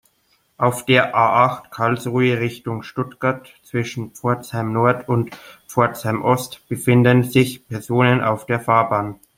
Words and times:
Auf 0.57 0.83
der 0.87 1.13
A-acht, 1.13 1.69
Karlsruhe 1.69 2.39
Richtung 2.39 2.81
Stuttgart, 2.81 3.53
zwischen 3.61 4.15
Pforzheim-Nord 4.15 5.07
und 5.07 5.37
Pforzheim-Ost 5.67 6.67
befinden 6.67 7.21
sich 7.21 7.67
Personen 7.67 8.19
auf 8.21 8.47
der 8.47 8.59
Fahrbahn. 8.61 9.19